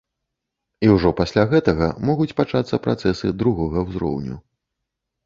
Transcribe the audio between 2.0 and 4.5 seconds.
могуць пачацца працэсы другога ўзроўню.